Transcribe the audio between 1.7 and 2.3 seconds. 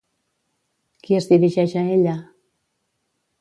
a ella?